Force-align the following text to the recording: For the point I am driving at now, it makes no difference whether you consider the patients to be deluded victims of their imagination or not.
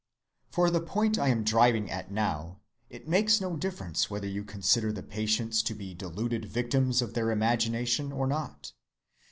For 0.49 0.71
the 0.71 0.81
point 0.81 1.19
I 1.19 1.27
am 1.27 1.43
driving 1.43 1.91
at 1.91 2.11
now, 2.11 2.59
it 2.89 3.07
makes 3.07 3.39
no 3.39 3.55
difference 3.55 4.09
whether 4.09 4.25
you 4.25 4.43
consider 4.43 4.91
the 4.91 5.03
patients 5.03 5.61
to 5.61 5.75
be 5.75 5.93
deluded 5.93 6.45
victims 6.45 7.03
of 7.03 7.13
their 7.13 7.29
imagination 7.29 8.11
or 8.11 8.25
not. 8.25 8.73